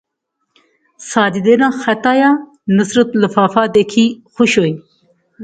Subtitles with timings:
[1.09, 2.29] ساجدے ناں خط آیا،
[2.77, 4.73] نصرت لفافہ دیکھی خوش ہوئی